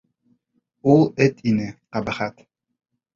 Ул 0.93 1.03
эт 1.25 1.43
ине, 1.51 1.67
ҡәбәхәт! 1.99 2.43